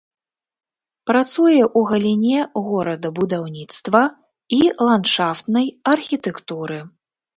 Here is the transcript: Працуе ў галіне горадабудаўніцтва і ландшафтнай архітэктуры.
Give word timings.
Працуе 1.09 1.59
ў 1.63 1.81
галіне 1.89 2.39
горадабудаўніцтва 2.69 4.01
і 4.61 4.63
ландшафтнай 4.89 5.67
архітэктуры. 5.93 6.79